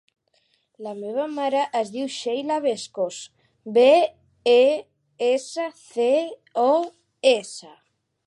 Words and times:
La 0.85 0.91
meva 1.01 1.25
mare 1.33 1.59
es 1.79 1.89
diu 1.95 2.07
Sheila 2.13 2.57
Bescos: 2.63 3.19
be, 3.77 3.85
e, 4.55 4.63
essa, 5.29 5.69
ce, 5.83 6.09
o, 6.65 6.75
essa. 7.37 7.73